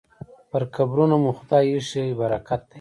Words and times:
پر 0.49 0.63
قبرونو 0.75 1.15
مو 1.23 1.31
خدای 1.37 1.65
ایښی 1.71 2.05
برکت 2.19 2.61
دی 2.63 2.69